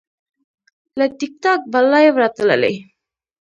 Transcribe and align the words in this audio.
له 0.97 1.05
ټیک 1.17 1.33
ټاک 1.43 1.61
به 1.71 1.79
لایو 1.91 2.19
راتللی 2.21 2.75